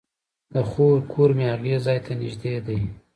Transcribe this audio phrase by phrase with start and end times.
[0.53, 2.79] د خور کور مې هغې ځای ته نژدې دی